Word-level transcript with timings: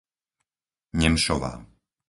Nemšová 1.01 1.53